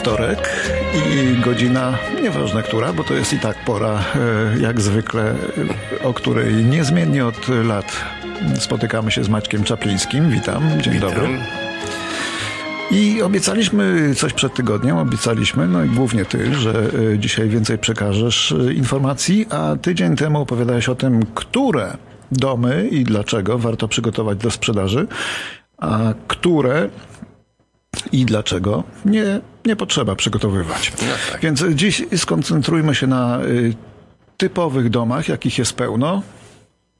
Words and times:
wtorek 0.00 0.48
i 0.94 1.40
godzina, 1.40 1.98
nieważne 2.22 2.62
która, 2.62 2.92
bo 2.92 3.04
to 3.04 3.14
jest 3.14 3.32
i 3.32 3.38
tak 3.38 3.64
pora, 3.64 4.04
e, 4.54 4.60
jak 4.60 4.80
zwykle, 4.80 5.34
e, 6.00 6.04
o 6.04 6.14
której 6.14 6.54
niezmiennie 6.64 7.26
od 7.26 7.48
lat 7.48 7.96
spotykamy 8.58 9.10
się 9.10 9.24
z 9.24 9.28
Maćkiem 9.28 9.64
Czaplińskim. 9.64 10.30
Witam, 10.30 10.62
dzień 10.80 10.94
Witam. 10.94 11.10
dobry. 11.10 11.28
I 12.90 13.22
obiecaliśmy 13.22 14.14
coś 14.14 14.32
przed 14.32 14.54
tygodniem, 14.54 14.96
obiecaliśmy, 14.96 15.68
no 15.68 15.84
i 15.84 15.88
głównie 15.88 16.24
ty, 16.24 16.54
że 16.54 16.90
e, 17.12 17.18
dzisiaj 17.18 17.48
więcej 17.48 17.78
przekażesz 17.78 18.54
informacji, 18.74 19.46
a 19.50 19.76
tydzień 19.82 20.16
temu 20.16 20.40
opowiadałeś 20.40 20.88
o 20.88 20.94
tym, 20.94 21.26
które 21.34 21.96
domy 22.32 22.88
i 22.88 23.04
dlaczego 23.04 23.58
warto 23.58 23.88
przygotować 23.88 24.38
do 24.38 24.50
sprzedaży, 24.50 25.06
a 25.78 26.14
które 26.28 26.88
i 28.12 28.24
dlaczego 28.24 28.84
nie, 29.04 29.40
nie 29.66 29.76
potrzeba 29.76 30.16
przygotowywać. 30.16 30.92
No 31.02 31.08
tak. 31.32 31.40
Więc 31.40 31.64
dziś 31.74 32.02
skoncentrujmy 32.16 32.94
się 32.94 33.06
na 33.06 33.40
y, 33.44 33.74
typowych 34.36 34.90
domach, 34.90 35.28
jakich 35.28 35.58
jest 35.58 35.72
pełno, 35.72 36.22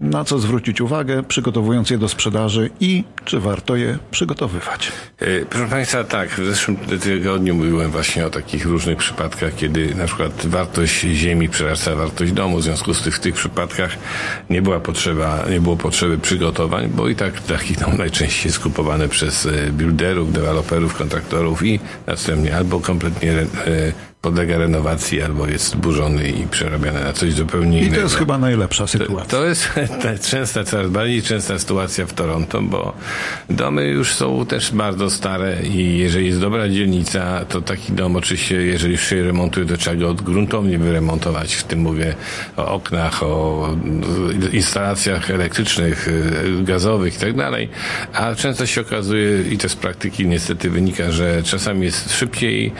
na 0.01 0.25
co 0.25 0.39
zwrócić 0.39 0.81
uwagę, 0.81 1.23
przygotowując 1.23 1.91
je 1.91 1.99
do 1.99 2.09
sprzedaży 2.09 2.71
i 2.81 3.05
czy 3.25 3.41
warto 3.41 3.77
je 3.77 3.99
przygotowywać. 4.11 4.93
E, 5.19 5.45
Proszę 5.45 5.67
Państwa, 5.67 6.05
tak, 6.05 6.31
w 6.31 6.47
zeszłym 6.47 6.77
tygodniu 6.77 7.55
mówiłem 7.55 7.91
właśnie 7.91 8.27
o 8.27 8.31
takich 8.31 8.67
różnych 8.67 8.99
przypadkach, 8.99 9.55
kiedy 9.57 9.95
na 9.95 10.07
przykład 10.07 10.47
wartość 10.47 11.01
ziemi 11.01 11.49
przerasta 11.49 11.95
wartość 11.95 12.33
domu, 12.33 12.57
w 12.57 12.63
związku 12.63 12.95
z 12.95 13.03
tym 13.03 13.13
w 13.13 13.21
tych 13.21 13.35
przypadkach 13.35 13.97
nie 14.51 14.63
była 14.63 14.81
potrzeba, 14.81 15.45
nie 15.51 15.61
było 15.61 15.77
potrzeby 15.77 16.19
przygotowań, 16.19 16.89
bo 16.89 17.09
i 17.09 17.17
tak 17.17 17.41
taki 17.41 17.75
dom 17.75 17.97
najczęściej 18.05 18.49
jest 18.49 18.59
kupowany 18.59 19.09
przez 19.09 19.47
e, 19.47 19.73
builderów, 19.73 20.33
deweloperów, 20.33 20.95
kontraktorów 20.95 21.63
i 21.63 21.81
następnie 22.07 22.57
albo 22.57 22.81
kompletnie 22.81 23.33
e, 23.33 23.47
podlega 24.23 24.59
renowacji, 24.59 25.23
albo 25.23 25.47
jest 25.47 25.69
zburzony 25.71 26.29
i 26.29 26.47
przerabiany 26.47 27.05
na 27.05 27.13
coś 27.13 27.33
zupełnie 27.33 27.79
I 27.79 27.81
innego. 27.81 27.97
to 27.97 28.03
jest 28.03 28.17
chyba 28.17 28.39
najlepsza 28.39 28.87
sytuacja. 28.87 29.31
To 29.31 29.47
jest 29.47 29.69
ta 30.03 30.19
częsta, 30.19 30.65
coraz 30.65 30.91
bardziej 30.91 31.23
częsta 31.23 31.59
sytuacja 31.59 32.07
w 32.07 32.13
Toronto, 32.13 32.63
bo 32.63 32.93
domy 33.51 33.87
już 33.87 34.15
są 34.15 34.47
też 34.47 34.73
bardzo 34.73 35.11
stare 35.11 35.63
i 35.63 35.99
jeżeli 35.99 36.27
jest 36.27 36.41
dobra 36.41 36.69
dzielnica, 36.69 37.45
to 37.45 37.61
taki 37.61 37.93
dom 37.93 38.17
oczywiście, 38.17 38.55
jeżeli 38.57 38.93
już 38.93 39.03
się 39.09 39.23
remontuje, 39.23 39.67
to 39.67 39.77
trzeba 39.77 39.97
go 39.97 40.15
gruntownie 40.15 40.79
wyremontować. 40.79 41.55
W 41.55 41.65
tym 41.65 41.79
mówię 41.79 42.15
o 42.57 42.67
oknach, 42.75 43.23
o 43.23 43.69
instalacjach 44.53 45.31
elektrycznych, 45.31 46.09
y, 46.09 46.63
gazowych 46.65 47.17
i 47.17 47.19
tak 47.19 47.37
dalej. 47.37 47.69
A 48.13 48.35
często 48.35 48.67
się 48.67 48.81
okazuje, 48.81 49.43
i 49.43 49.59
to 49.59 49.69
z 49.69 49.77
praktyki 49.77 50.27
niestety 50.27 50.71
wynika, 50.71 51.13
że 51.13 51.43
czasami 51.43 51.85
jest 51.85 52.13
szybciej, 52.17 52.73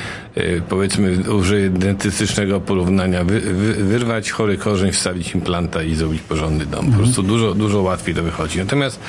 powiedzmy, 0.69 1.33
użyję 1.33 1.71
dentystycznego 1.71 2.61
porównania, 2.61 3.25
wy, 3.25 3.41
wy, 3.41 3.85
wyrwać 3.85 4.31
chory 4.31 4.57
korzeń, 4.57 4.93
wstawić 4.93 5.35
implanta 5.35 5.83
i 5.83 5.95
zrobić 5.95 6.23
porządny 6.23 6.67
dom. 6.67 6.93
Po 6.93 6.99
prostu 6.99 7.23
dużo, 7.23 7.55
dużo 7.55 7.83
łatwiej 7.83 8.15
to 8.15 8.23
wychodzi. 8.23 8.59
Natomiast 8.59 9.01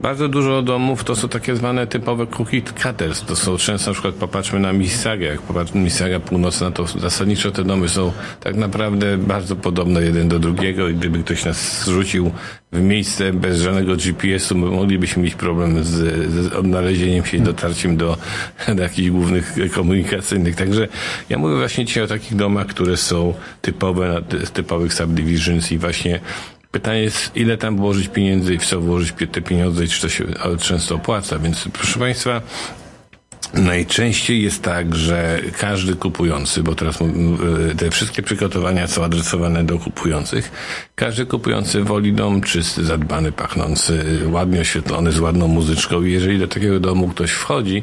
bardzo 0.00 0.28
dużo 0.28 0.62
domów 0.62 1.04
to 1.04 1.16
są 1.16 1.28
takie 1.28 1.56
zwane 1.56 1.86
typowe 1.86 2.26
cookie 2.26 2.62
cutters. 2.82 3.22
To 3.22 3.36
są 3.36 3.56
często, 3.56 3.90
na 3.90 3.94
przykład 3.94 4.14
popatrzmy 4.14 4.60
na 4.60 4.72
Mississauga. 4.72 5.26
Jak 5.26 5.42
popatrzmy 5.42 5.80
Mississauga 5.80 6.20
Północna, 6.20 6.70
to 6.70 6.86
zasadniczo 6.86 7.50
te 7.50 7.64
domy 7.64 7.88
są 7.88 8.12
tak 8.40 8.56
naprawdę 8.56 9.18
bardzo 9.18 9.56
podobne 9.56 10.02
jeden 10.02 10.28
do 10.28 10.38
drugiego 10.38 10.88
i 10.88 10.94
gdyby 10.94 11.22
ktoś 11.22 11.44
nas 11.44 11.84
zrzucił 11.84 12.30
w 12.72 12.80
miejsce 12.80 13.32
bez 13.32 13.60
żadnego 13.60 13.96
GPS-u, 13.96 14.54
my 14.54 14.66
moglibyśmy 14.66 15.22
mieć 15.22 15.34
problem 15.34 15.84
z, 15.84 15.88
z 16.30 16.52
odnalezieniem 16.52 17.24
się 17.24 17.36
i 17.36 17.40
dotarciem 17.40 17.96
do, 17.96 18.16
do 18.76 18.82
jakichś 18.82 19.10
głównych 19.10 19.54
komunikacyjnych. 19.74 20.56
Także 20.56 20.88
ja 21.28 21.38
mówię 21.38 21.56
właśnie 21.56 21.84
dzisiaj 21.84 22.02
o 22.02 22.06
takich 22.06 22.36
domach, 22.36 22.66
które 22.66 22.96
są 22.96 23.34
typowe, 23.62 24.08
na 24.08 24.20
ty- 24.20 24.38
typowych 24.38 24.94
subdivisions 24.94 25.72
i 25.72 25.78
właśnie 25.78 26.20
Pytanie 26.70 27.00
jest, 27.00 27.36
ile 27.36 27.56
tam 27.56 27.76
włożyć 27.76 28.08
pieniędzy 28.08 28.54
i 28.54 28.58
w 28.58 28.66
co 28.66 28.80
włożyć 28.80 29.12
te 29.32 29.42
pieniądze 29.42 29.84
i 29.84 29.88
czy 29.88 30.00
to 30.00 30.08
się 30.08 30.24
często 30.60 30.94
opłaca. 30.94 31.38
Więc 31.38 31.68
proszę 31.72 31.98
Państwa, 31.98 32.42
Najczęściej 33.54 34.42
jest 34.42 34.62
tak, 34.62 34.94
że 34.94 35.40
każdy 35.58 35.94
kupujący, 35.94 36.62
bo 36.62 36.74
teraz 36.74 36.98
y, 37.00 37.76
te 37.76 37.90
wszystkie 37.90 38.22
przygotowania 38.22 38.86
są 38.86 39.04
adresowane 39.04 39.64
do 39.64 39.78
kupujących, 39.78 40.50
każdy 40.94 41.26
kupujący 41.26 41.84
woli 41.84 42.12
dom 42.12 42.40
czysty, 42.40 42.84
zadbany, 42.84 43.32
pachnący, 43.32 44.20
ładnie 44.26 44.60
oświetlony, 44.60 45.12
z 45.12 45.18
ładną 45.18 45.48
muzyczką 45.48 46.02
i 46.02 46.12
jeżeli 46.12 46.38
do 46.38 46.48
takiego 46.48 46.80
domu 46.80 47.08
ktoś 47.08 47.30
wchodzi, 47.30 47.82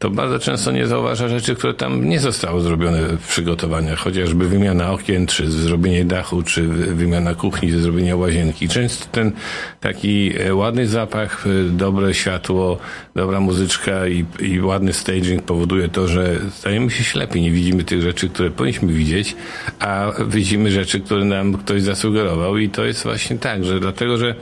to 0.00 0.10
bardzo 0.10 0.38
często 0.38 0.70
nie 0.72 0.86
zauważa 0.86 1.28
rzeczy, 1.28 1.54
które 1.54 1.74
tam 1.74 2.08
nie 2.08 2.20
zostały 2.20 2.60
zrobione 2.60 3.02
w 3.02 3.26
przygotowaniach, 3.28 3.98
chociażby 3.98 4.48
wymiana 4.48 4.92
okien, 4.92 5.26
czy 5.26 5.50
zrobienie 5.50 6.04
dachu, 6.04 6.42
czy 6.42 6.62
wy- 6.62 6.94
wymiana 6.94 7.34
kuchni, 7.34 7.70
czy 7.70 7.80
zrobienie 7.80 8.16
łazienki. 8.16 8.68
Często 8.68 9.06
ten 9.12 9.32
taki 9.80 10.32
e, 10.38 10.54
ładny 10.54 10.86
zapach, 10.86 11.46
e, 11.46 11.70
dobre 11.70 12.14
światło, 12.14 12.78
dobra 13.14 13.40
muzyczka 13.40 14.06
i, 14.08 14.24
i 14.40 14.60
ładny 14.60 14.92
staging 14.92 15.42
powoduje 15.42 15.88
to, 15.88 16.08
że 16.08 16.36
stajemy 16.50 16.90
się 16.90 17.04
ślepi, 17.04 17.40
nie 17.40 17.50
widzimy 17.50 17.84
tych 17.84 18.02
rzeczy, 18.02 18.28
które 18.28 18.50
powinniśmy 18.50 18.92
widzieć, 18.92 19.36
a 19.80 20.12
widzimy 20.28 20.70
rzeczy, 20.70 21.00
które 21.00 21.24
nam 21.24 21.56
ktoś 21.56 21.82
zasugerował. 21.82 22.58
I 22.58 22.68
to 22.68 22.84
jest 22.84 23.02
właśnie 23.02 23.38
tak, 23.38 23.64
że 23.64 23.80
dlatego, 23.80 24.16
że 24.18 24.34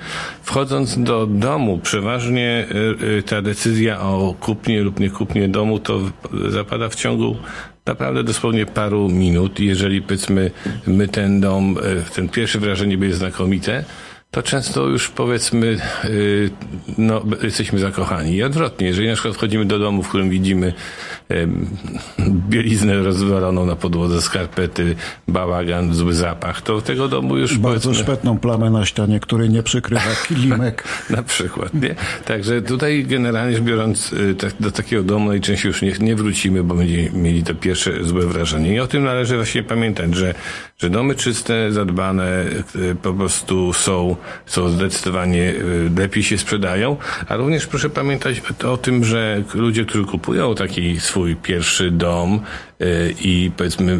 wchodząc 0.42 0.98
do 1.02 1.26
domu, 1.26 1.80
przeważnie 1.82 2.66
e, 3.18 3.22
ta 3.22 3.42
decyzja 3.42 4.00
o 4.00 4.34
kupnie 4.40 4.82
lub 4.82 5.00
nie 5.00 5.10
kupnie 5.10 5.47
domu 5.52 5.78
to 5.78 6.00
zapada 6.48 6.88
w 6.88 6.94
ciągu 6.94 7.36
naprawdę 7.86 8.24
dosłownie 8.24 8.66
paru 8.66 9.08
minut. 9.08 9.60
Jeżeli 9.60 10.02
powiedzmy 10.02 10.50
my 10.86 11.08
ten 11.08 11.40
dom, 11.40 11.76
e, 11.82 12.14
ten 12.14 12.28
pierwsze 12.28 12.58
wrażenie 12.58 12.98
będzie 12.98 13.16
znakomite, 13.16 13.84
to 14.30 14.42
często 14.42 14.86
już 14.86 15.08
powiedzmy, 15.08 15.78
y, 16.04 16.50
no, 16.98 17.22
jesteśmy 17.42 17.78
zakochani. 17.78 18.34
I 18.34 18.42
odwrotnie, 18.42 18.86
jeżeli 18.86 19.08
na 19.08 19.14
przykład 19.14 19.34
wchodzimy 19.34 19.64
do 19.64 19.78
domu, 19.78 20.02
w 20.02 20.08
którym 20.08 20.30
widzimy 20.30 20.72
bieliznę 22.48 23.02
rozwaloną 23.02 23.66
na 23.66 23.76
podłodze, 23.76 24.22
skarpety, 24.22 24.96
bałagan, 25.28 25.94
zły 25.94 26.14
zapach, 26.14 26.62
to 26.62 26.80
tego 26.80 27.08
domu 27.08 27.36
już 27.36 27.58
Bardzo 27.58 27.94
szpetną 27.94 28.38
plamę 28.38 28.70
na 28.70 28.86
ścianie, 28.86 29.20
której 29.20 29.50
nie 29.50 29.62
przykrywa 29.62 30.14
kilimek. 30.28 30.84
Na 31.10 31.22
przykład, 31.22 31.74
nie? 31.74 31.94
Także 32.24 32.62
tutaj 32.62 33.04
generalnie 33.04 33.54
rzecz 33.54 33.64
biorąc, 33.64 34.12
y, 34.12 34.34
tak, 34.34 34.52
do 34.60 34.70
takiego 34.70 35.02
domu 35.02 35.28
najczęściej 35.28 35.68
już 35.68 35.82
nie, 35.82 35.92
nie 36.00 36.16
wrócimy, 36.16 36.64
bo 36.64 36.74
będziemy 36.74 37.10
mieli 37.10 37.42
to 37.42 37.54
pierwsze 37.54 38.04
złe 38.04 38.26
wrażenie. 38.26 38.74
I 38.74 38.80
o 38.80 38.86
tym 38.86 39.04
należy 39.04 39.36
właśnie 39.36 39.62
pamiętać, 39.62 40.14
że, 40.14 40.34
że 40.78 40.90
domy 40.90 41.14
czyste, 41.14 41.72
zadbane 41.72 42.44
y, 42.76 42.96
po 43.02 43.12
prostu 43.12 43.72
są, 43.72 44.16
są 44.46 44.68
zdecydowanie 44.68 45.42
y, 45.42 45.90
lepiej 45.96 46.22
się 46.22 46.38
sprzedają, 46.38 46.96
a 47.28 47.36
również 47.36 47.66
proszę 47.66 47.90
pamiętać 47.90 48.42
o 48.64 48.76
tym, 48.76 49.04
że 49.04 49.42
ludzie, 49.54 49.84
którzy 49.84 50.04
kupują 50.04 50.54
taki 50.54 51.00
swój 51.00 51.36
pierwszy 51.36 51.90
dom 51.90 52.40
y, 52.80 53.14
i 53.20 53.50
powiedzmy, 53.56 53.98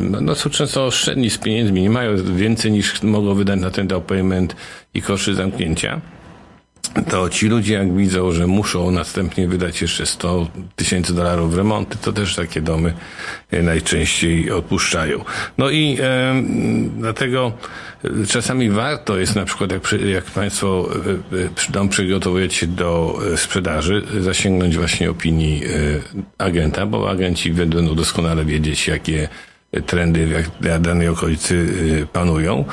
no, 0.00 0.20
no 0.20 0.34
są 0.34 0.50
często 0.50 0.86
oszczędni 0.86 1.30
z 1.30 1.38
pieniędzmi, 1.38 1.82
nie 1.82 1.90
mają 1.90 2.16
więcej 2.36 2.72
niż 2.72 3.02
mogą 3.02 3.34
wydać 3.34 3.60
na 3.60 3.70
ten 3.70 3.86
down 3.86 4.02
payment 4.02 4.56
i 4.94 5.02
koszty 5.02 5.34
zamknięcia 5.34 6.00
to 7.10 7.28
ci 7.28 7.48
ludzie 7.48 7.74
jak 7.74 7.96
widzą, 7.96 8.32
że 8.32 8.46
muszą 8.46 8.90
następnie 8.90 9.48
wydać 9.48 9.82
jeszcze 9.82 10.06
100 10.06 10.46
tysięcy 10.76 11.14
dolarów 11.14 11.54
w 11.54 11.56
remonty, 11.56 11.98
to 11.98 12.12
też 12.12 12.34
takie 12.34 12.60
domy 12.60 12.94
e, 13.50 13.62
najczęściej 13.62 14.50
odpuszczają. 14.50 15.24
No 15.58 15.70
i 15.70 15.98
e, 16.00 16.42
dlatego 16.96 17.52
e, 18.04 18.26
czasami 18.26 18.70
warto 18.70 19.18
jest 19.18 19.36
na 19.36 19.44
przykład, 19.44 19.72
jak, 19.72 19.82
jak 19.92 20.24
Państwo 20.24 20.88
e, 21.68 21.72
dom 21.72 21.88
przygotowujecie 21.88 22.66
do 22.66 23.18
sprzedaży, 23.36 24.02
zasięgnąć 24.20 24.76
właśnie 24.76 25.10
opinii 25.10 25.62
agenta, 26.38 26.86
bo 26.86 27.10
agenci 27.10 27.52
będą 27.52 27.94
doskonale 27.94 28.44
wiedzieć, 28.44 28.88
jakie 28.88 29.28
trendy 29.86 30.44
w 30.60 30.80
danej 30.80 31.08
okolicy 31.08 31.66
panują. 32.12 32.64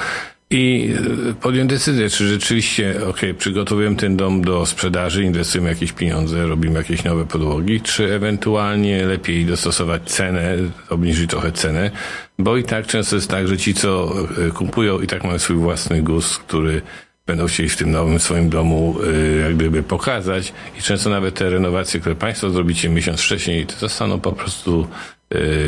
I 0.49 0.93
e, 1.29 1.33
podjąć 1.33 1.69
decyzję, 1.69 2.09
czy 2.09 2.27
rzeczywiście, 2.27 2.95
ok, 3.07 3.21
przygotowujemy 3.37 3.95
ten 3.95 4.17
dom 4.17 4.41
do 4.41 4.65
sprzedaży, 4.65 5.23
inwestujemy 5.23 5.69
jakieś 5.69 5.91
pieniądze, 5.91 6.47
robimy 6.47 6.77
jakieś 6.77 7.03
nowe 7.03 7.25
podłogi, 7.25 7.81
czy 7.81 8.13
ewentualnie 8.13 9.05
lepiej 9.05 9.45
dostosować 9.45 10.03
cenę, 10.03 10.55
obniżyć 10.89 11.29
trochę 11.29 11.51
cenę, 11.51 11.91
bo 12.39 12.57
i 12.57 12.63
tak 12.63 12.87
często 12.87 13.15
jest 13.15 13.29
tak, 13.29 13.47
że 13.47 13.57
ci, 13.57 13.73
co 13.73 14.13
e, 14.47 14.51
kupują, 14.51 15.01
i 15.01 15.07
tak 15.07 15.23
mają 15.23 15.39
swój 15.39 15.55
własny 15.55 16.01
gust, 16.01 16.37
który 16.37 16.81
będą 17.25 17.47
chcieli 17.47 17.69
w 17.69 17.77
tym 17.77 17.91
nowym 17.91 18.19
swoim 18.19 18.49
domu 18.49 18.95
y, 19.03 19.37
jak 19.37 19.55
gdyby 19.55 19.83
pokazać. 19.83 20.53
I 20.79 20.81
często 20.81 21.09
nawet 21.09 21.35
te 21.35 21.49
renowacje, 21.49 21.99
które 21.99 22.15
Państwo 22.15 22.49
zrobicie 22.49 22.89
miesiąc 22.89 23.21
wcześniej, 23.21 23.65
to 23.65 23.75
zostaną 23.75 24.19
po 24.19 24.31
prostu 24.31 24.87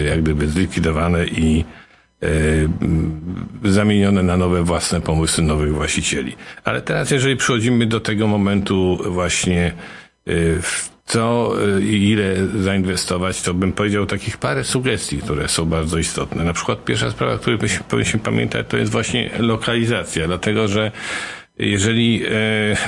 jak 0.06 0.22
gdyby 0.22 0.48
zlikwidowane 0.48 1.26
i 1.26 1.66
zamienione 3.64 4.24
na 4.24 4.38
nowe 4.38 4.64
własne 4.64 5.02
pomysły 5.02 5.44
nowych 5.44 5.74
właścicieli. 5.74 6.36
Ale 6.64 6.82
teraz, 6.82 7.12
jeżeli 7.12 7.36
przychodzimy 7.36 7.86
do 7.86 8.00
tego 8.00 8.28
momentu 8.28 8.98
właśnie 9.06 9.74
y, 10.28 10.62
w 10.62 10.90
co 11.06 11.54
y, 11.78 11.82
i 11.82 12.10
ile 12.10 12.36
zainwestować, 12.48 13.42
to 13.42 13.54
bym 13.54 13.74
powiedział 13.74 14.06
takich 14.06 14.38
parę 14.38 14.64
sugestii, 14.64 15.18
które 15.18 15.48
są 15.48 15.66
bardzo 15.66 15.98
istotne. 15.98 16.44
Na 16.44 16.54
przykład 16.54 16.86
pierwsza 16.86 17.12
sprawa, 17.12 17.34
o 17.34 17.38
której 17.38 17.60
powinniśmy 17.90 18.20
pamiętać, 18.20 18.66
to 18.70 18.78
jest 18.78 18.92
właśnie 18.92 19.30
lokalizacja, 19.40 20.28
dlatego 20.28 20.68
że 20.68 20.92
jeżeli 21.60 22.24
e, 22.26 22.30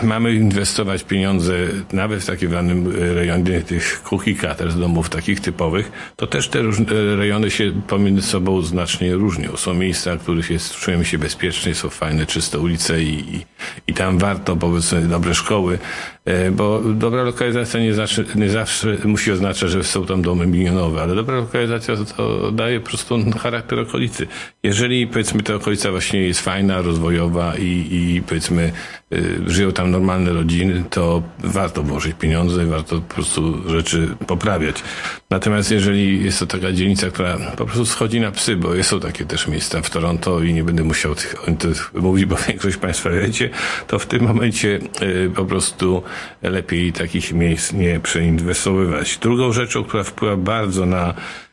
mamy 0.03 0.33
inwestować 0.33 1.03
pieniądze 1.03 1.53
nawet 1.93 2.23
w 2.23 2.25
takim 2.25 2.51
danym 2.51 2.93
rejonie 3.15 3.61
tych 3.61 4.03
cookie 4.03 4.35
cutters, 4.35 4.75
domów 4.75 5.09
takich 5.09 5.39
typowych, 5.39 5.91
to 6.15 6.27
też 6.27 6.47
te 6.47 6.61
różne 6.61 6.85
rejony 7.15 7.51
się 7.51 7.71
pomiędzy 7.87 8.21
sobą 8.21 8.61
znacznie 8.61 9.13
różnią. 9.13 9.57
Są 9.57 9.73
miejsca, 9.73 10.15
w 10.15 10.19
których 10.19 10.49
jest, 10.49 10.75
czujemy 10.75 11.05
się 11.05 11.17
bezpiecznie, 11.17 11.75
są 11.75 11.89
fajne, 11.89 12.25
czyste 12.25 12.59
ulice 12.59 13.03
i, 13.03 13.35
i, 13.35 13.45
i 13.87 13.93
tam 13.93 14.17
warto, 14.17 14.55
powiedzmy, 14.55 15.01
dobre 15.01 15.35
szkoły, 15.35 15.79
e, 16.20 16.20
bo 16.51 16.81
dobra 16.81 17.23
lokalizacja 17.23 17.79
nie, 17.79 17.93
zawsze, 17.93 18.23
nie 18.35 18.49
zawsze 18.49 18.97
musi 19.05 19.31
oznaczać, 19.31 19.69
że 19.69 19.83
są 19.83 20.05
tam 20.05 20.21
domy 20.21 20.47
milionowe, 20.47 21.01
ale 21.01 21.15
dobra 21.15 21.35
lokalizacja 21.35 21.95
to 22.17 22.51
daje 22.51 22.79
po 22.79 22.87
prostu 22.87 23.15
charakter 23.39 23.79
okolicy. 23.79 24.27
Jeżeli, 24.63 25.07
powiedzmy, 25.07 25.43
ta 25.43 25.55
okolica 25.55 25.91
właśnie 25.91 26.21
jest 26.21 26.41
fajna, 26.41 26.81
rozwojowa 26.81 27.57
i, 27.57 27.87
i 27.91 28.21
powiedzmy, 28.27 28.71
żyją 29.47 29.71
tam 29.71 29.91
normalne 29.91 30.33
rodziny, 30.33 30.83
to 30.89 31.23
warto 31.39 31.83
włożyć 31.83 32.15
pieniądze, 32.19 32.65
warto 32.65 33.01
po 33.01 33.13
prostu 33.13 33.69
rzeczy 33.69 34.15
poprawiać. 34.27 34.83
Natomiast 35.29 35.71
jeżeli 35.71 36.23
jest 36.23 36.39
to 36.39 36.47
taka 36.47 36.71
dzielnica, 36.71 37.09
która 37.09 37.37
po 37.57 37.65
prostu 37.65 37.85
schodzi 37.85 38.19
na 38.19 38.31
psy, 38.31 38.55
bo 38.55 38.83
są 38.83 38.99
takie 38.99 39.25
też 39.25 39.47
miejsca 39.47 39.81
w 39.81 39.89
Toronto 39.89 40.43
i 40.43 40.53
nie 40.53 40.63
będę 40.63 40.83
musiał 40.83 41.15
tych, 41.15 41.35
tych 41.59 41.93
mówić, 41.93 42.25
bo 42.25 42.35
większość 42.47 42.77
Państwa 42.77 43.09
wiecie, 43.09 43.49
to 43.87 43.99
w 43.99 44.05
tym 44.05 44.23
momencie 44.23 44.79
y, 45.01 45.31
po 45.35 45.45
prostu 45.45 46.03
lepiej 46.41 46.93
takich 46.93 47.33
miejsc 47.33 47.73
nie 47.73 47.99
przeinwestowywać. 47.99 49.17
Drugą 49.17 49.53
rzeczą, 49.53 49.83
która 49.83 50.03
wpływa 50.03 50.37
bardzo 50.37 50.85
na 50.85 51.13
Y, 51.13 51.50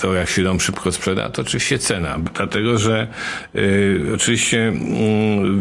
to 0.00 0.14
jak 0.14 0.28
się 0.28 0.42
dom 0.42 0.60
szybko 0.60 0.92
sprzeda, 0.92 1.30
to 1.30 1.42
oczywiście 1.42 1.78
cena, 1.78 2.18
dlatego 2.34 2.78
że 2.78 3.08
y, 3.54 4.00
oczywiście 4.14 4.72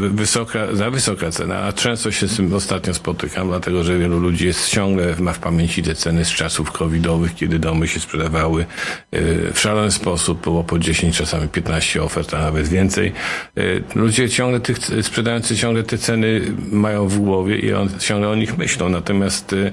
y, 0.06 0.10
wysoka, 0.10 0.76
za 0.76 0.92
wysoka 0.92 1.32
cena, 1.32 1.60
a 1.60 1.74
często 1.74 2.12
się 2.12 2.28
z 2.28 2.36
tym 2.36 2.54
ostatnio 2.54 2.94
spotykam, 2.94 3.48
dlatego 3.48 3.84
że 3.84 4.00
wielu 4.00 4.20
ludzi 4.20 4.46
jest 4.46 4.70
ciągle 4.70 5.16
ma 5.20 5.34
w 5.34 5.40
pamięci 5.40 5.84
te 5.84 5.96
ceny 5.96 6.26
z 6.26 6.30
czasów 6.30 6.72
covidowych, 6.72 7.36
kiedy 7.36 7.60
domy 7.60 7.88
się 7.88 8.00
sprzedawały 8.00 8.66
y, 9.14 9.52
w 9.54 9.60
szalony 9.60 9.92
sposób, 9.92 10.44
było 10.44 10.64
po 10.64 10.80
10, 10.80 11.18
czasami 11.18 11.48
15 11.48 12.04
ofert, 12.04 12.34
a 12.34 12.40
nawet 12.40 12.68
więcej. 12.68 13.14
Y, 13.58 13.84
ludzie 13.96 14.30
ciągle 14.30 14.60
tych, 14.60 14.78
sprzedający 15.02 15.58
ciągle 15.58 15.84
te 15.84 15.98
ceny 15.98 16.42
mają 16.72 17.08
w 17.08 17.18
głowie 17.18 17.60
i 17.60 17.74
on, 17.74 17.90
ciągle 18.00 18.30
o 18.30 18.36
nich 18.36 18.58
myślą, 18.58 18.90
natomiast 18.90 19.54
y, 19.54 19.72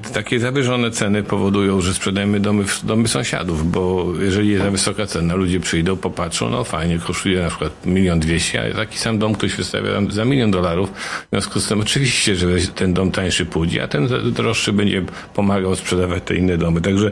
takie 0.00 0.40
zawyżone 0.40 0.90
ceny 0.90 1.22
powodują, 1.22 1.80
że 1.80 1.94
sprzedajemy 1.94 2.40
domy, 2.40 2.64
domy 2.82 3.08
sąsiadów, 3.08 3.70
bo 3.70 4.12
jeżeli 4.20 4.48
jest 4.48 4.64
za 4.64 4.70
wysoka 4.70 5.06
cena, 5.06 5.34
ludzie 5.34 5.60
przyjdą, 5.60 5.96
popatrzą, 5.96 6.50
no 6.50 6.64
fajnie, 6.64 6.98
kosztuje 6.98 7.40
na 7.42 7.48
przykład 7.48 7.86
milion 7.86 8.20
dwieście, 8.20 8.72
a 8.72 8.76
taki 8.76 8.98
sam 8.98 9.18
dom 9.18 9.34
ktoś 9.34 9.54
wystawia 9.54 9.90
za 10.10 10.24
milion 10.24 10.50
dolarów. 10.50 10.90
W 10.90 11.26
związku 11.30 11.60
z 11.60 11.68
tym 11.68 11.80
oczywiście, 11.80 12.36
że 12.36 12.46
ten 12.74 12.94
dom 12.94 13.10
tańszy 13.10 13.46
pójdzie, 13.46 13.82
a 13.82 13.88
ten 13.88 14.08
droższy 14.32 14.72
będzie 14.72 15.02
pomagał 15.34 15.76
sprzedawać 15.76 16.22
te 16.24 16.34
inne 16.34 16.58
domy. 16.58 16.80
Także 16.80 17.10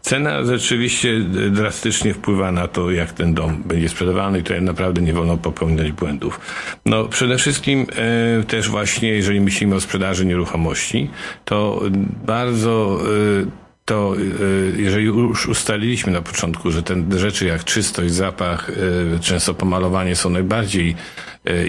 cena 0.00 0.44
rzeczywiście 0.44 1.20
drastycznie 1.50 2.14
wpływa 2.14 2.52
na 2.52 2.68
to, 2.68 2.90
jak 2.90 3.12
ten 3.12 3.34
dom 3.34 3.62
będzie 3.66 3.88
sprzedawany 3.88 4.38
i 4.38 4.42
tutaj 4.42 4.62
naprawdę 4.62 5.02
nie 5.02 5.12
wolno 5.12 5.36
popełniać 5.36 5.92
błędów. 5.92 6.40
No 6.86 7.04
przede 7.04 7.38
wszystkim 7.38 7.86
e, 8.40 8.44
też 8.44 8.68
właśnie, 8.68 9.08
jeżeli 9.08 9.40
myślimy 9.40 9.74
o 9.74 9.80
sprzedaży 9.80 10.26
nieruchomości, 10.26 11.10
to 11.44 11.82
bardzo 12.26 12.98
y, 13.06 13.59
to 13.90 14.14
y, 14.16 14.74
jeżeli 14.76 15.06
już 15.06 15.46
ustaliliśmy 15.46 16.12
na 16.12 16.22
początku, 16.22 16.70
że 16.70 16.82
te 16.82 17.18
rzeczy 17.18 17.46
jak 17.46 17.64
czystość, 17.64 18.14
zapach, 18.14 18.70
y, 18.70 19.20
często 19.20 19.54
pomalowanie 19.54 20.16
są 20.16 20.30
najbardziej 20.30 20.96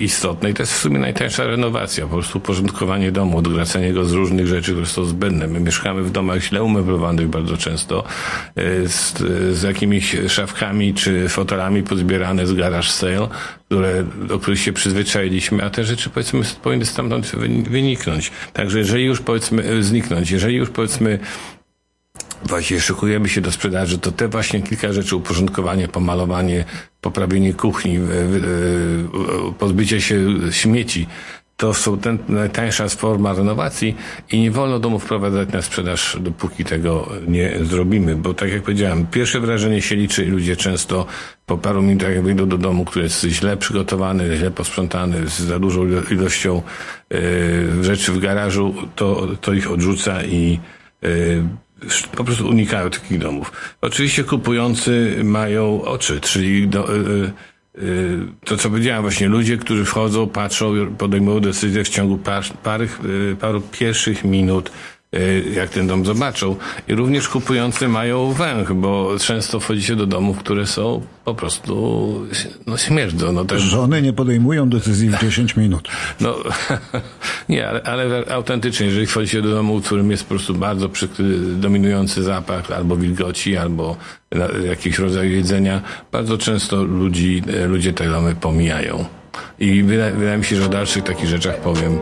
istotne 0.01 0.49
i 0.49 0.53
to 0.53 0.63
jest 0.63 0.73
w 0.73 0.77
sumie 0.77 0.99
najtańsza 0.99 1.45
renowacja, 1.45 2.07
po 2.07 2.13
prostu 2.13 2.39
porządkowanie 2.39 3.11
domu, 3.11 3.37
odgracenie 3.37 3.93
go 3.93 4.05
z 4.05 4.11
różnych 4.11 4.47
rzeczy, 4.47 4.71
które 4.71 4.85
są 4.85 5.05
zbędne. 5.05 5.47
My 5.47 5.59
mieszkamy 5.59 6.03
w 6.03 6.11
domach 6.11 6.43
źle 6.43 6.63
umeblowanych 6.63 7.27
bardzo 7.27 7.57
często, 7.57 8.03
z, 8.85 9.17
z 9.57 9.63
jakimiś 9.63 10.15
szafkami 10.27 10.93
czy 10.93 11.29
fotelami 11.29 11.83
pozbierane 11.83 12.47
z 12.47 12.53
garage 12.53 12.89
sale, 12.89 13.27
które, 13.65 14.03
do 14.03 14.39
których 14.39 14.59
się 14.59 14.73
przyzwyczailiśmy, 14.73 15.63
a 15.63 15.69
te 15.69 15.83
rzeczy 15.83 16.09
powiedzmy 16.09 16.41
powinny 16.63 16.85
stamtąd 16.85 17.31
wyniknąć. 17.69 18.31
Także 18.53 18.79
jeżeli 18.79 19.05
już 19.05 19.21
powiedzmy 19.21 19.83
zniknąć, 19.83 20.31
jeżeli 20.31 20.55
już 20.55 20.69
powiedzmy 20.69 21.19
właśnie 22.45 22.79
szykujemy 22.79 23.29
się 23.29 23.41
do 23.41 23.51
sprzedaży, 23.51 23.99
to 23.99 24.11
te 24.11 24.27
właśnie 24.27 24.61
kilka 24.61 24.93
rzeczy, 24.93 25.15
uporządkowanie, 25.15 25.87
pomalowanie, 25.87 26.65
poprawienie 27.01 27.53
kuchni, 27.53 27.95
e, 27.95 27.99
e, 27.99 29.53
pozbycie 29.59 30.01
się 30.01 30.15
śmieci, 30.51 31.07
to 31.61 31.73
są 31.73 31.97
ten, 31.97 32.17
najtańsza 32.29 32.89
forma 32.89 33.33
renowacji 33.33 33.95
i 34.31 34.39
nie 34.39 34.51
wolno 34.51 34.79
domu 34.79 34.99
wprowadzać 34.99 35.49
na 35.49 35.61
sprzedaż, 35.61 36.17
dopóki 36.19 36.65
tego 36.65 37.09
nie 37.27 37.57
zrobimy, 37.61 38.15
bo 38.15 38.33
tak 38.33 38.51
jak 38.51 38.61
powiedziałem, 38.61 39.05
pierwsze 39.05 39.39
wrażenie 39.39 39.81
się 39.81 39.95
liczy. 39.95 40.25
I 40.25 40.27
ludzie 40.27 40.55
często 40.55 41.05
po 41.45 41.57
paru 41.57 41.81
minutach 41.81 42.15
jak 42.15 42.23
wyjdą 42.23 42.49
do 42.49 42.57
domu, 42.57 42.85
który 42.85 43.03
jest 43.03 43.23
źle 43.23 43.57
przygotowany, 43.57 44.37
źle 44.37 44.51
posprzątany, 44.51 45.27
z 45.27 45.39
za 45.39 45.59
dużą 45.59 45.87
ilością 46.11 46.61
y, 47.13 47.83
rzeczy 47.83 48.11
w 48.11 48.19
garażu, 48.19 48.73
to, 48.95 49.27
to 49.41 49.53
ich 49.53 49.71
odrzuca 49.71 50.23
i 50.23 50.59
y, 51.03 51.43
po 52.15 52.23
prostu 52.23 52.47
unikają 52.47 52.89
takich 52.89 53.19
domów. 53.19 53.51
Oczywiście 53.81 54.23
kupujący 54.23 55.19
mają 55.23 55.81
oczy, 55.81 56.21
czyli 56.21 56.67
do, 56.67 56.95
y, 56.95 57.31
Y, 57.77 58.19
to, 58.45 58.57
co 58.57 58.69
powiedziałem, 58.69 59.01
właśnie 59.01 59.27
ludzie, 59.27 59.57
którzy 59.57 59.85
wchodzą, 59.85 60.29
patrzą, 60.29 60.95
podejmują 60.97 61.39
decyzję 61.39 61.83
w 61.83 61.89
ciągu 61.89 62.17
par, 62.17 62.43
par, 62.63 62.81
y, 62.81 62.87
paru 63.39 63.61
pierwszych 63.61 64.23
minut, 64.23 64.69
y, 64.69 64.71
jak 65.55 65.69
ten 65.69 65.87
dom 65.87 66.05
zobaczą. 66.05 66.55
I 66.87 66.95
również 66.95 67.29
kupujący 67.29 67.87
mają 67.87 68.33
węch, 68.33 68.73
bo 68.73 69.15
często 69.19 69.59
wchodzicie 69.59 69.95
do 69.95 70.05
domów, 70.05 70.37
które 70.37 70.67
są 70.67 71.01
po 71.25 71.35
prostu 71.35 72.13
no, 72.67 72.77
śmierdzą. 72.77 73.31
No, 73.31 73.45
tak... 73.45 73.59
Żony 73.59 74.01
nie 74.01 74.13
podejmują 74.13 74.69
decyzji 74.69 75.09
w 75.09 75.19
10 75.19 75.55
minut. 75.55 75.89
No, 76.19 76.35
nie, 77.49 77.67
ale, 77.67 77.83
ale 77.83 78.25
autentycznie, 78.29 78.85
jeżeli 78.85 79.07
wchodzicie 79.07 79.41
do 79.41 79.51
domu, 79.51 79.79
w 79.79 79.85
którym 79.85 80.11
jest 80.11 80.23
po 80.23 80.29
prostu 80.29 80.53
bardzo 80.53 80.89
przykry, 80.89 81.39
dominujący 81.39 82.23
zapach, 82.23 82.71
albo 82.71 82.95
wilgoci, 82.95 83.57
albo 83.57 83.97
jakiś 84.65 84.99
rodzaj 84.99 85.31
jedzenia, 85.31 85.81
bardzo 86.11 86.37
często 86.37 86.83
ludzi, 86.83 87.43
ludzie 87.67 87.93
te 87.93 88.09
domy 88.09 88.35
pomijają. 88.35 89.05
I 89.59 89.83
wydaje, 89.83 90.11
wydaje 90.11 90.37
mi 90.37 90.45
się, 90.45 90.55
że 90.55 90.65
o 90.65 90.69
dalszych 90.69 91.03
takich 91.03 91.27
rzeczach 91.27 91.57
powiem 91.57 91.99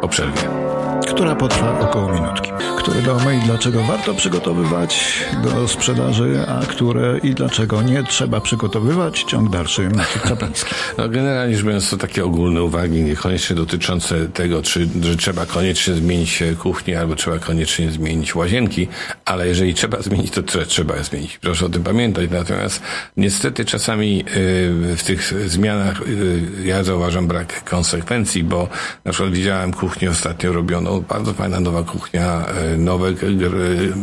po 0.00 0.08
przerwie 0.08 0.67
która 1.10 1.34
potrwa 1.34 1.80
około 1.80 2.12
minutki. 2.12 2.50
Które 2.78 3.02
domy 3.02 3.36
i 3.36 3.40
dlaczego 3.40 3.82
warto 3.82 4.14
przygotowywać 4.14 5.24
do 5.44 5.68
sprzedaży, 5.68 6.44
a 6.48 6.66
które 6.66 7.18
i 7.22 7.34
dlaczego 7.34 7.82
nie 7.82 8.02
trzeba 8.02 8.40
przygotowywać. 8.40 9.24
Ciąg 9.28 9.50
dalszy 9.50 9.90
Maciek 9.90 10.22
Czapliński. 10.22 10.74
No 10.98 11.08
generalnie 11.08 11.54
rzecz 11.56 11.64
biorąc 11.64 11.90
to 11.90 11.96
takie 11.96 12.24
ogólne 12.24 12.62
uwagi, 12.62 13.02
niekoniecznie 13.02 13.56
dotyczące 13.56 14.28
tego, 14.28 14.62
czy, 14.62 14.88
że 15.02 15.16
trzeba 15.16 15.46
koniecznie 15.46 15.94
zmienić 15.94 16.42
kuchnię 16.58 17.00
albo 17.00 17.16
trzeba 17.16 17.38
koniecznie 17.38 17.90
zmienić 17.90 18.34
łazienki, 18.34 18.88
ale 19.28 19.48
jeżeli 19.48 19.74
trzeba 19.74 20.02
zmienić, 20.02 20.30
to 20.30 20.42
trzeba 20.42 21.02
zmienić. 21.02 21.38
Proszę 21.38 21.66
o 21.66 21.68
tym 21.68 21.82
pamiętać. 21.82 22.30
Natomiast 22.30 22.82
niestety 23.16 23.64
czasami 23.64 24.20
y, 24.20 24.96
w 24.96 25.02
tych 25.02 25.50
zmianach 25.50 26.02
y, 26.02 26.42
ja 26.64 26.84
zauważam 26.84 27.26
brak 27.26 27.64
konsekwencji, 27.64 28.44
bo 28.44 28.68
na 29.04 29.12
przykład 29.12 29.34
widziałem 29.34 29.72
kuchnię 29.72 30.10
ostatnio 30.10 30.52
robioną 30.52 31.00
bardzo 31.00 31.34
fajna 31.34 31.60
nowa 31.60 31.82
kuchnia, 31.82 32.46
e, 32.46 32.76
nowe 32.76 33.12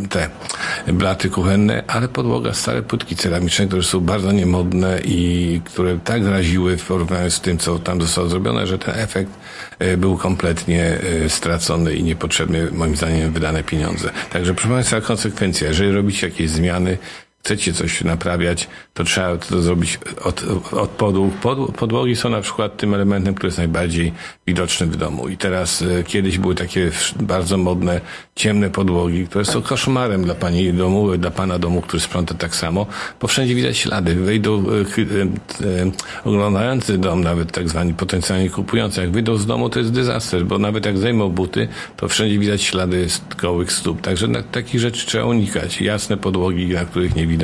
te 0.08 0.30
blaty 0.92 1.30
kuchenne, 1.30 1.84
ale 1.86 2.08
podłoga 2.08 2.54
stare 2.54 2.82
płytki 2.82 3.16
ceramiczne, 3.16 3.66
które 3.66 3.82
są 3.82 4.00
bardzo 4.00 4.32
niemodne 4.32 5.00
i 5.04 5.60
które 5.64 5.98
tak 6.04 6.26
raziły 6.26 6.76
w 6.76 6.86
porównaniu 6.86 7.30
z 7.30 7.40
tym, 7.40 7.58
co 7.58 7.78
tam 7.78 8.02
zostało 8.02 8.28
zrobione, 8.28 8.66
że 8.66 8.78
ten 8.78 8.94
efekt 8.94 9.30
e, 9.78 9.96
był 9.96 10.16
kompletnie 10.16 10.98
e, 11.24 11.28
stracony 11.28 11.94
i 11.94 12.02
niepotrzebnie 12.02 12.66
moim 12.72 12.96
zdaniem 12.96 13.32
wydane 13.32 13.62
pieniądze. 13.62 14.10
Także 14.32 14.54
proszę 14.54 14.68
Państwa, 14.68 15.00
konsekwencja, 15.00 15.68
jeżeli 15.68 15.92
robicie 15.92 16.26
jakieś 16.26 16.50
zmiany, 16.50 16.98
chcecie 17.46 17.72
coś 17.72 18.04
naprawiać, 18.04 18.68
to 18.94 19.04
trzeba 19.04 19.36
to 19.36 19.62
zrobić 19.62 19.98
od, 20.24 20.44
od 20.72 20.90
podłóg. 20.90 21.34
Pod, 21.34 21.76
podłogi 21.76 22.16
są 22.16 22.30
na 22.30 22.40
przykład 22.40 22.76
tym 22.76 22.94
elementem, 22.94 23.34
który 23.34 23.48
jest 23.48 23.58
najbardziej 23.58 24.12
widoczny 24.46 24.86
w 24.86 24.96
domu. 24.96 25.28
I 25.28 25.36
teraz 25.36 25.82
e, 25.82 26.04
kiedyś 26.04 26.38
były 26.38 26.54
takie 26.54 26.90
bardzo 27.20 27.58
modne, 27.58 28.00
ciemne 28.36 28.70
podłogi, 28.70 29.26
które 29.26 29.44
są 29.44 29.62
koszmarem 29.62 30.24
dla 30.24 30.34
pani 30.34 30.72
domu, 30.72 31.16
dla 31.16 31.30
pana 31.30 31.58
domu, 31.58 31.80
który 31.80 32.00
sprząta 32.00 32.34
tak 32.34 32.56
samo, 32.56 32.86
bo 33.20 33.28
wszędzie 33.28 33.54
widać 33.54 33.76
ślady. 33.78 34.14
Wejdą 34.14 34.64
e, 34.68 34.72
e, 34.72 35.82
e, 35.82 35.90
oglądający 36.24 36.98
dom, 36.98 37.24
nawet 37.24 37.52
tak 37.52 37.68
zwani 37.68 37.94
potencjalnie 37.94 38.50
kupujący, 38.50 39.00
jak 39.00 39.10
wyjdą 39.10 39.36
z 39.36 39.46
domu, 39.46 39.70
to 39.70 39.78
jest 39.78 39.92
dezaster, 39.92 40.44
bo 40.44 40.58
nawet 40.58 40.86
jak 40.86 40.98
zajmą 40.98 41.28
buty, 41.28 41.68
to 41.96 42.08
wszędzie 42.08 42.38
widać 42.38 42.62
ślady 42.62 43.06
gołych 43.38 43.72
stóp. 43.72 44.00
Także 44.00 44.28
na, 44.28 44.42
takich 44.42 44.80
rzeczy 44.80 45.06
trzeba 45.06 45.24
unikać. 45.24 45.80
Jasne 45.80 46.16
podłogi, 46.16 46.66
na 46.68 46.84
których 46.84 47.16
nie 47.16 47.26
widać 47.26 47.35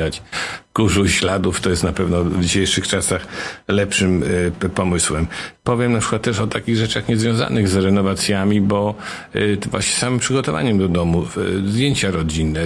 kurzu 0.73 1.07
śladów, 1.07 1.61
to 1.61 1.69
jest 1.69 1.83
na 1.83 1.93
pewno 1.93 2.23
w 2.23 2.41
dzisiejszych 2.41 2.87
czasach 2.87 3.27
lepszym 3.67 4.23
y, 4.23 4.69
pomysłem. 4.75 5.27
Powiem 5.63 5.93
na 5.93 5.99
przykład 5.99 6.21
też 6.21 6.39
o 6.39 6.47
takich 6.47 6.75
rzeczach 6.75 7.07
niezwiązanych 7.07 7.67
z 7.67 7.75
renowacjami, 7.75 8.61
bo 8.61 8.95
y, 9.35 9.57
właśnie 9.71 9.99
samym 9.99 10.19
przygotowaniem 10.19 10.77
do 10.77 10.87
domu, 10.87 11.25
y, 11.37 11.69
zdjęcia 11.69 12.11
rodzinne. 12.11 12.61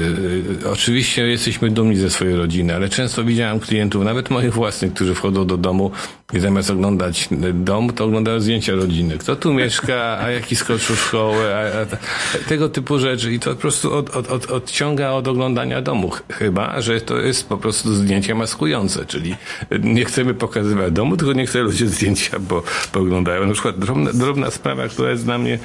Oczywiście 0.72 1.28
jesteśmy 1.28 1.72
dumni 1.72 1.96
ze 1.96 2.10
swojej 2.10 2.36
rodziny, 2.36 2.76
ale 2.76 2.90
często 2.90 3.24
widziałem 3.24 3.60
klientów, 3.60 4.04
nawet 4.04 4.30
moich 4.30 4.54
własnych, 4.54 4.94
którzy 4.94 5.16
wchodzą 5.16 5.48
do 5.48 5.58
domu 5.58 5.92
i 6.34 6.40
zamiast 6.40 6.70
oglądać 6.70 7.30
dom, 7.54 7.94
to 7.94 8.06
oglądają 8.06 8.40
zdjęcia 8.40 8.76
rodziny. 8.76 9.18
Kto 9.18 9.36
tu 9.36 9.54
mieszka, 9.54 10.20
a 10.20 10.32
jaki 10.32 10.56
skoczył 10.56 10.96
szkołę, 10.96 11.72
a, 11.76 11.96
a, 11.96 12.50
tego 12.50 12.70
typu 12.70 13.00
rzeczy. 13.00 13.34
I 13.34 13.40
to 13.40 13.50
po 13.50 13.62
prostu 13.62 13.94
od, 13.94 14.16
od, 14.16 14.32
od, 14.32 14.52
odciąga 14.52 15.10
od 15.10 15.28
oglądania 15.28 15.82
domu. 15.82 16.12
Chyba, 16.30 16.82
że 16.82 17.02
to 17.02 17.18
jest 17.18 17.50
po 17.50 17.58
prostu 17.58 17.96
zdjęcia 17.96 18.36
maskujące, 18.36 19.06
czyli 19.06 19.36
nie 19.80 20.06
chcemy 20.06 20.34
pokazywać 20.34 20.94
domu, 20.94 21.18
tylko 21.18 21.34
nie 21.34 21.46
chcę 21.46 21.60
ludzie 21.60 21.88
zdjęcia, 21.88 22.40
bo 22.40 22.64
poglądają. 22.92 23.46
Na 23.48 23.54
przykład 23.54 23.80
drobna, 23.80 24.14
drobna 24.14 24.52
sprawa, 24.52 24.88
która 24.88 25.10
jest 25.10 25.26
dla 25.26 25.38
mnie 25.38 25.60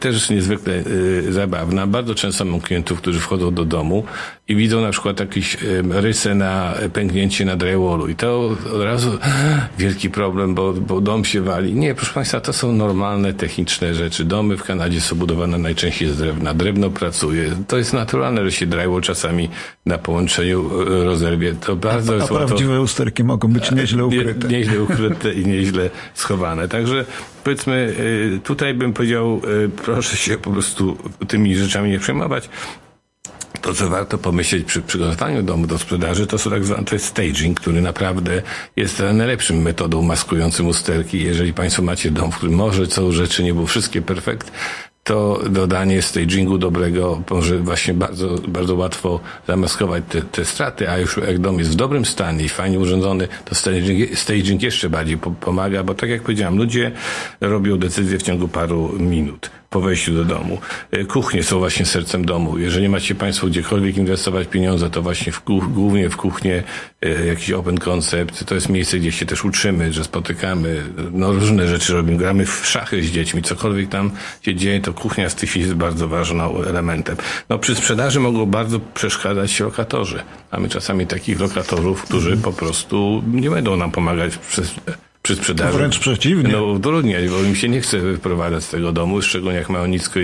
też 0.00 0.30
niezwykle 0.30 0.74
e, 1.28 1.32
zabawna. 1.32 1.86
Bardzo 1.86 2.14
często 2.14 2.44
mam 2.44 2.60
klientów, 2.60 2.98
którzy 2.98 3.20
wchodzą 3.20 3.54
do 3.54 3.64
domu 3.64 4.04
i 4.48 4.56
widzą 4.56 4.80
na 4.80 4.90
przykład 4.90 5.20
jakieś 5.20 5.56
rysę 5.90 6.34
na 6.34 6.74
pęknięcie 6.92 7.44
na 7.44 7.56
drywallu 7.56 8.08
i 8.08 8.14
to 8.14 8.56
od 8.74 8.82
razu 8.82 9.18
wielki 9.78 10.10
problem, 10.10 10.54
bo, 10.54 10.72
bo 10.72 11.00
dom 11.00 11.24
się 11.24 11.40
wali. 11.40 11.74
Nie, 11.74 11.94
proszę 11.94 12.14
Państwa, 12.14 12.40
to 12.40 12.52
są 12.52 12.72
normalne, 12.72 13.32
techniczne 13.32 13.94
rzeczy. 13.94 14.24
Domy 14.24 14.56
w 14.56 14.62
Kanadzie 14.62 15.00
są 15.00 15.16
budowane 15.16 15.58
najczęściej 15.58 16.08
z 16.08 16.16
drewna. 16.16 16.54
Drewno 16.54 16.90
pracuje. 16.90 17.50
To 17.68 17.78
jest 17.78 17.92
naturalne, 17.92 18.44
że 18.44 18.52
się 18.52 18.66
drywall 18.66 19.02
czasami 19.02 19.48
na 19.86 19.98
połączeniu 19.98 20.70
rozerwie. 21.04 21.54
To 21.54 21.76
bardzo 21.76 22.16
a, 22.20 22.24
a 22.24 22.26
prawdziwe 22.26 22.80
usterki 22.80 23.24
mogą 23.24 23.48
być 23.48 23.70
nieźle 23.80 24.04
ukryte. 24.04 24.48
Nie, 24.48 24.58
nieźle 24.58 24.82
ukryte 24.82 25.34
i 25.34 25.46
nieźle 25.46 25.90
schowane. 26.14 26.68
Także 26.68 27.04
powiedzmy, 27.44 27.94
tutaj 28.44 28.74
bym 28.74 28.92
powiedział, 28.92 29.40
proszę 29.68 30.16
się 30.16 30.38
po 30.38 30.50
prostu 30.50 30.96
tymi 31.28 31.56
rzeczami 31.56 31.90
nie 31.90 31.98
przejmować. 31.98 32.48
To, 33.60 33.74
co 33.74 33.88
warto 33.88 34.18
pomyśleć 34.18 34.64
przy 34.64 34.82
przygotowaniu 34.82 35.42
domu 35.42 35.66
do 35.66 35.78
sprzedaży, 35.78 36.26
to, 36.26 36.38
są 36.38 36.50
tak 36.50 36.64
zwany, 36.64 36.98
staging, 36.98 37.60
który 37.60 37.80
naprawdę 37.82 38.42
jest 38.76 39.02
najlepszym 39.12 39.62
metodą 39.62 40.02
maskującym 40.02 40.66
usterki. 40.66 41.22
Jeżeli 41.22 41.54
Państwo 41.54 41.82
macie 41.82 42.10
dom, 42.10 42.32
w 42.32 42.36
którym 42.36 42.54
może 42.54 42.86
są 42.86 43.12
rzeczy 43.12 43.42
nie 43.42 43.54
było 43.54 43.66
wszystkie 43.66 44.02
perfekt, 44.02 44.52
to 45.04 45.40
dodanie 45.50 46.02
stagingu 46.02 46.58
dobrego 46.58 47.22
może 47.30 47.58
właśnie 47.58 47.94
bardzo, 47.94 48.28
bardzo 48.48 48.74
łatwo 48.74 49.20
zamaskować 49.48 50.04
te, 50.08 50.22
te 50.22 50.44
straty, 50.44 50.90
a 50.90 50.98
już 50.98 51.16
jak 51.16 51.38
dom 51.38 51.58
jest 51.58 51.70
w 51.70 51.74
dobrym 51.74 52.04
stanie 52.04 52.44
i 52.44 52.48
fajnie 52.48 52.78
urządzony, 52.78 53.28
to 53.44 53.54
staging, 53.54 54.18
staging 54.18 54.62
jeszcze 54.62 54.90
bardziej 54.90 55.18
pomaga, 55.40 55.82
bo 55.82 55.94
tak 55.94 56.10
jak 56.10 56.22
powiedziałem, 56.22 56.56
ludzie 56.56 56.92
robią 57.40 57.78
decyzje 57.78 58.18
w 58.18 58.22
ciągu 58.22 58.48
paru 58.48 58.92
minut 58.98 59.50
po 59.74 59.80
wejściu 59.80 60.14
do 60.14 60.24
domu. 60.24 60.58
E, 60.90 61.04
kuchnie 61.04 61.42
są 61.42 61.58
właśnie 61.58 61.86
sercem 61.86 62.24
domu. 62.24 62.58
Jeżeli 62.58 62.88
macie 62.88 63.14
Państwo 63.14 63.46
gdziekolwiek 63.46 63.96
inwestować 63.96 64.48
pieniądze, 64.48 64.90
to 64.90 65.02
właśnie 65.02 65.32
w, 65.32 65.42
głównie 65.68 66.10
w 66.10 66.16
kuchnię 66.16 66.62
e, 67.02 67.26
jakiś 67.26 67.50
open 67.50 67.78
concept. 67.78 68.44
To 68.44 68.54
jest 68.54 68.68
miejsce, 68.68 68.98
gdzie 68.98 69.12
się 69.12 69.26
też 69.26 69.44
uczymy, 69.44 69.92
że 69.92 70.04
spotykamy, 70.04 70.82
no 71.12 71.32
różne 71.32 71.68
rzeczy 71.68 71.92
robimy. 71.92 72.18
Gramy 72.18 72.46
w 72.46 72.66
szachy 72.66 73.02
z 73.02 73.06
dziećmi. 73.06 73.42
Cokolwiek 73.42 73.88
tam 73.88 74.10
się 74.42 74.54
dzieje, 74.54 74.80
to 74.80 74.92
kuchnia 74.92 75.30
z 75.30 75.34
tych 75.34 75.56
jest 75.56 75.74
bardzo 75.74 76.08
ważnym 76.08 76.40
elementem. 76.66 77.16
No 77.48 77.58
przy 77.58 77.74
sprzedaży 77.74 78.20
mogą 78.20 78.46
bardzo 78.46 78.80
przeszkadzać 78.94 79.60
lokatorzy. 79.60 80.22
Mamy 80.52 80.68
czasami 80.68 81.06
takich 81.06 81.40
lokatorów, 81.40 82.02
którzy 82.02 82.36
po 82.36 82.52
prostu 82.52 83.22
nie 83.32 83.50
będą 83.50 83.76
nam 83.76 83.90
pomagać 83.90 84.36
przez 84.36 84.74
przy 85.24 85.36
sprzedaży. 85.36 85.78
Wręcz 85.78 85.98
przeciwnie. 85.98 86.52
No 86.52 86.64
utrudniać, 86.64 87.28
bo 87.28 87.42
im 87.42 87.56
się 87.56 87.68
nie 87.68 87.80
chce 87.80 87.98
wyprowadzać 87.98 88.64
z 88.64 88.68
tego 88.68 88.92
domu, 88.92 89.22
szczególnie 89.22 89.58
jak 89.58 89.68
mają 89.70 89.86
niski 89.86 90.20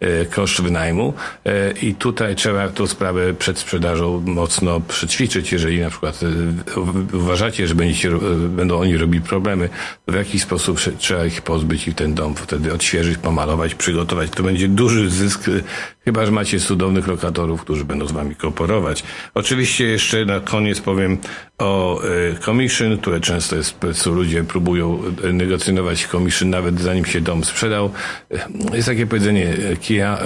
e, 0.00 0.24
koszt 0.24 0.62
wynajmu 0.62 1.14
e, 1.44 1.72
i 1.72 1.94
tutaj 1.94 2.36
trzeba 2.36 2.68
tą 2.68 2.86
sprawę 2.86 3.34
przed 3.34 3.58
sprzedażą 3.58 4.22
mocno 4.26 4.80
przećwiczyć, 4.80 5.52
jeżeli 5.52 5.80
na 5.80 5.90
przykład 5.90 6.20
e, 6.76 7.16
uważacie, 7.16 7.66
że 7.66 7.74
będziecie, 7.74 8.10
będą 8.48 8.78
oni 8.78 8.96
robili 8.96 9.24
problemy, 9.24 9.68
w 10.08 10.14
jaki 10.14 10.40
sposób 10.40 10.80
trzeba 10.98 11.24
ich 11.24 11.42
pozbyć 11.42 11.88
i 11.88 11.94
ten 11.94 12.14
dom 12.14 12.34
wtedy 12.34 12.72
odświeżyć, 12.72 13.18
pomalować, 13.18 13.74
przygotować. 13.74 14.30
To 14.30 14.42
będzie 14.42 14.68
duży 14.68 15.10
zysk, 15.10 15.50
chyba 16.04 16.26
że 16.26 16.32
macie 16.32 16.60
cudownych 16.60 17.06
lokatorów, 17.06 17.60
którzy 17.60 17.84
będą 17.84 18.06
z 18.06 18.12
wami 18.12 18.36
kooperować. 18.36 19.02
Oczywiście 19.34 19.84
jeszcze 19.84 20.24
na 20.24 20.40
koniec 20.40 20.80
powiem 20.80 21.18
o 21.58 22.00
commission, 22.44 22.98
które 22.98 23.20
często 23.20 23.56
jest, 23.56 23.76
są 23.92 24.14
ludzie 24.14 24.31
ludzie 24.32 24.44
próbują 24.44 25.02
e, 25.24 25.32
negocjować 25.32 26.06
commission 26.06 26.50
nawet 26.50 26.80
zanim 26.80 27.04
się 27.04 27.20
dom 27.20 27.44
sprzedał. 27.44 27.90
E, 28.30 28.76
jest 28.76 28.88
takie 28.88 29.06
powiedzenie, 29.06 29.54
kija, 29.80 30.18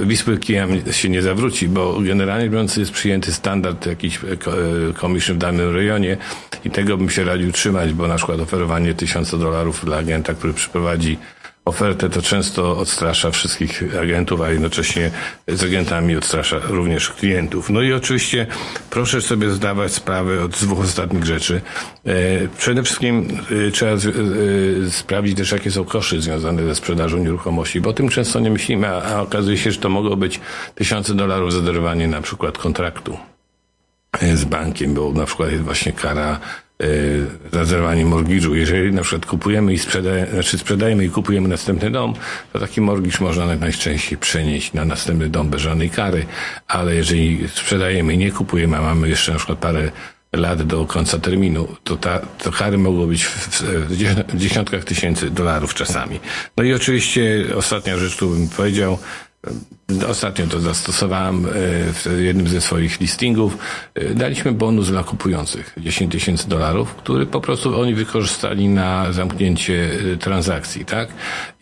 e, 0.00 0.06
Wispy 0.06 0.38
kija 0.38 0.66
się 0.90 1.08
nie 1.08 1.22
zawróci, 1.22 1.68
bo 1.68 2.00
generalnie 2.00 2.50
biorąc 2.50 2.76
jest 2.76 2.92
przyjęty 2.92 3.32
standard 3.32 3.86
jakiś 3.86 4.18
commission 5.00 5.36
w 5.36 5.38
danym 5.38 5.74
rejonie 5.74 6.16
i 6.64 6.70
tego 6.70 6.96
bym 6.96 7.10
się 7.10 7.24
radził 7.24 7.52
trzymać, 7.52 7.92
bo 7.92 8.08
na 8.08 8.16
przykład 8.16 8.40
oferowanie 8.40 8.94
tysiąca 8.94 9.36
dolarów 9.36 9.84
dla 9.84 9.96
agenta, 9.96 10.34
który 10.34 10.54
przyprowadzi 10.54 11.18
ofertę, 11.64 12.10
to 12.10 12.22
często 12.22 12.78
odstrasza 12.78 13.30
wszystkich 13.30 13.82
agentów, 14.02 14.40
a 14.40 14.50
jednocześnie 14.50 15.10
z 15.48 15.62
agentami 15.62 16.16
odstrasza 16.16 16.58
również 16.68 17.10
klientów. 17.10 17.70
No 17.70 17.82
i 17.82 17.92
oczywiście 17.92 18.46
proszę 18.90 19.22
sobie 19.22 19.50
zdawać 19.50 19.92
sprawę 19.92 20.44
od 20.44 20.50
dwóch 20.50 20.80
ostatnich 20.80 21.24
rzeczy. 21.24 21.60
E, 22.06 22.12
przede 22.58 22.82
wszystkim 22.82 23.38
e, 23.68 23.70
trzeba 23.70 23.92
e, 23.92 23.98
sprawdzić 24.90 25.36
też, 25.36 25.52
jakie 25.52 25.70
są 25.70 25.84
koszty 25.84 26.20
związane 26.20 26.64
ze 26.64 26.74
sprzedażą 26.74 27.18
nieruchomości, 27.18 27.80
bo 27.80 27.90
o 27.90 27.92
tym 27.92 28.08
często 28.08 28.40
nie 28.40 28.50
myślimy, 28.50 28.88
a 28.88 29.22
okazuje 29.22 29.56
się, 29.56 29.72
że 29.72 29.78
to 29.78 29.88
mogą 29.88 30.16
być 30.16 30.40
tysiące 30.74 31.14
dolarów 31.14 31.52
za 31.52 31.60
darowanie 31.60 32.08
na 32.08 32.20
przykład 32.20 32.58
kontraktu 32.58 33.18
z 34.34 34.44
bankiem, 34.44 34.94
bo 34.94 35.12
na 35.12 35.26
przykład 35.26 35.50
jest 35.50 35.64
właśnie 35.64 35.92
kara 35.92 36.40
za 37.52 37.64
zerwanie 37.64 38.06
mortgage'u. 38.06 38.54
Jeżeli 38.54 38.92
na 38.92 39.02
przykład 39.02 39.26
kupujemy 39.26 39.72
i 39.72 39.78
sprzedajemy, 39.78 40.30
znaczy 40.30 40.58
sprzedajemy 40.58 41.04
i 41.04 41.10
kupujemy 41.10 41.48
następny 41.48 41.90
dom, 41.90 42.14
to 42.52 42.58
taki 42.58 42.80
mortgage 42.80 43.18
można 43.20 43.56
najczęściej 43.56 44.18
przenieść 44.18 44.72
na 44.72 44.84
następny 44.84 45.28
dom 45.28 45.50
bez 45.50 45.60
żadnej 45.60 45.90
kary, 45.90 46.26
ale 46.68 46.94
jeżeli 46.94 47.48
sprzedajemy 47.48 48.14
i 48.14 48.18
nie 48.18 48.32
kupujemy, 48.32 48.76
a 48.76 48.80
mamy 48.80 49.08
jeszcze 49.08 49.32
na 49.32 49.38
przykład 49.38 49.58
parę 49.58 49.90
lat 50.32 50.62
do 50.62 50.84
końca 50.84 51.18
terminu, 51.18 51.68
to, 51.84 51.96
ta, 51.96 52.18
to 52.18 52.52
kary 52.52 52.78
mogą 52.78 53.06
być 53.06 53.24
w, 53.24 53.62
w 54.28 54.36
dziesiątkach 54.36 54.84
tysięcy 54.84 55.30
dolarów 55.30 55.74
czasami. 55.74 56.20
No 56.56 56.64
i 56.64 56.74
oczywiście 56.74 57.44
ostatnia 57.56 57.98
rzecz, 57.98 58.16
którą 58.16 58.30
bym 58.30 58.48
powiedział, 58.48 58.98
Ostatnio 60.08 60.46
to 60.46 60.60
zastosowałem 60.60 61.46
e, 61.46 61.50
w 61.92 62.20
jednym 62.20 62.48
ze 62.48 62.60
swoich 62.60 63.00
listingów. 63.00 63.58
E, 63.94 64.14
daliśmy 64.14 64.52
bonus 64.52 64.88
dla 64.88 65.04
kupujących 65.04 65.74
10 65.76 66.12
tysięcy 66.12 66.48
dolarów, 66.48 66.94
który 66.94 67.26
po 67.26 67.40
prostu 67.40 67.80
oni 67.80 67.94
wykorzystali 67.94 68.68
na 68.68 69.12
zamknięcie 69.12 69.90
e, 70.12 70.16
transakcji, 70.16 70.84
tak? 70.84 71.08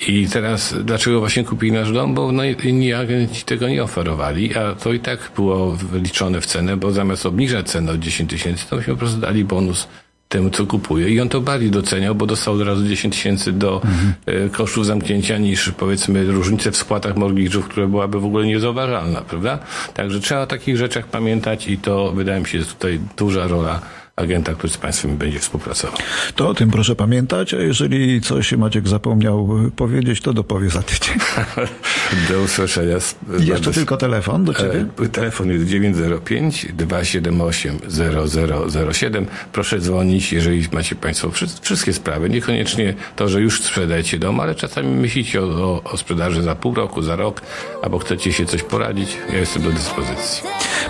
I 0.09 0.29
teraz 0.33 0.75
dlaczego 0.85 1.19
właśnie 1.19 1.45
kupili 1.45 1.73
nasz 1.73 1.93
dom? 1.93 2.15
Bo 2.15 2.33
no, 2.33 2.45
inni 2.45 2.93
agenci 2.93 3.45
tego 3.45 3.69
nie 3.69 3.83
oferowali, 3.83 4.55
a 4.55 4.75
to 4.75 4.93
i 4.93 5.01
tak 5.01 5.31
było 5.37 5.73
wliczone 5.73 6.41
w 6.41 6.47
cenę, 6.47 6.77
bo 6.77 6.93
zamiast 6.93 7.27
obniżać 7.27 7.69
cenę 7.69 7.93
o 7.93 7.99
10 7.99 8.31
tysięcy, 8.31 8.67
to 8.71 8.77
myśmy 8.77 8.93
po 8.93 8.99
prostu 8.99 9.21
dali 9.21 9.45
bonus 9.45 9.89
temu, 10.33 10.51
co 10.51 10.67
kupuje. 10.67 11.11
I 11.11 11.21
on 11.21 11.29
to 11.29 11.41
bardziej 11.41 11.71
doceniał, 11.71 12.15
bo 12.15 12.27
dostał 12.27 12.55
od 12.55 12.63
razu 12.63 12.89
10 12.89 13.17
tysięcy 13.17 13.53
do 13.53 13.83
mhm. 13.85 14.51
kosztów 14.51 14.87
zamknięcia 14.87 15.39
niż 15.39 15.73
powiedzmy 15.77 16.25
różnicę 16.25 16.71
w 16.71 16.77
spłatach 16.77 17.15
mortgage'ów, 17.15 17.63
która 17.63 17.87
byłaby 17.87 18.21
w 18.21 18.25
ogóle 18.25 18.47
niezauważalna, 18.47 19.21
prawda? 19.21 19.59
Także 19.95 20.21
trzeba 20.21 20.41
o 20.41 20.47
takich 20.47 20.77
rzeczach 20.77 21.07
pamiętać 21.07 21.69
i 21.69 21.79
to 21.79 22.13
wydaje 22.13 22.41
mi 22.41 22.47
się 22.47 22.59
jest 22.59 22.75
tutaj 22.75 23.01
duża 23.17 23.47
rola 23.47 23.81
agenta, 24.17 24.55
który 24.55 24.73
z 24.73 24.77
Państwem 24.77 25.17
będzie 25.17 25.39
współpracował. 25.39 25.97
To 26.37 26.49
o 26.49 26.55
tym 26.55 26.71
proszę 26.71 26.97
pamiętać, 26.97 27.55
a 27.55 27.57
jeżeli 27.57 28.21
coś 28.21 28.53
Maciek 28.53 28.89
zapomniał 28.89 29.49
powiedzieć, 29.77 30.21
to 30.21 30.33
dopowie 30.33 30.71
za 30.71 30.83
tydzień. 30.83 31.15
Do 32.31 32.41
usłyszenia. 32.41 32.95
Jeszcze 32.95 33.53
bardzo- 33.53 33.73
tylko 33.73 33.97
telefon 33.97 34.45
do 34.45 34.55
ciebie. 34.55 34.87
E, 35.05 35.09
Telefon 35.09 35.51
jest 35.51 35.65
905 35.67 36.67
278 36.73 37.79
0007. 38.93 39.27
Proszę 39.53 39.79
dzwonić, 39.81 40.33
jeżeli 40.33 40.69
macie 40.73 40.95
Państwo 40.95 41.31
wszy- 41.31 41.47
wszystkie 41.63 41.93
sprawy. 41.93 42.31
Niekoniecznie 42.31 42.95
to, 43.17 43.29
że 43.29 43.41
już 43.41 43.63
sprzedajecie 43.63 44.19
dom, 44.19 44.41
ale 44.41 44.55
czasami 44.55 44.89
myślicie 44.89 45.43
o, 45.43 45.45
o, 45.45 45.83
o 45.85 45.97
sprzedaży 45.97 46.43
za 46.43 46.55
pół 46.55 46.75
roku, 46.75 47.03
za 47.03 47.17
rok, 47.17 47.43
albo 47.83 47.99
chcecie 47.99 48.33
się 48.33 48.47
coś 48.47 48.63
poradzić. 48.63 49.17
Ja 49.33 49.39
jestem 49.39 49.63
do 49.63 49.71
dyspozycji. 49.73 50.43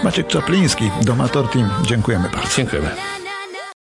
Maciek 0.04 0.26
Czapliński, 0.26 0.90
Domator 1.02 1.48
Team. 1.50 1.70
Dziękujemy 1.86 2.28
bardzo. 2.34 2.56
Dziękujemy. 2.56 2.90